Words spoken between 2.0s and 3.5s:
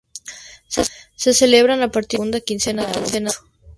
de la segunda quincena de agosto.